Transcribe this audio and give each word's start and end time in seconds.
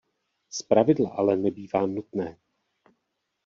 Zpravidla 0.49 1.09
ale 1.09 1.35
nebývá 1.37 1.85
nutné. 1.85 2.37